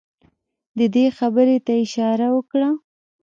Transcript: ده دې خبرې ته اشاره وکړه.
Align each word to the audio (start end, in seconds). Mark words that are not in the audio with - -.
ده 0.77 0.85
دې 0.95 1.05
خبرې 1.17 1.57
ته 1.65 1.73
اشاره 1.85 2.27
وکړه. 2.35 2.69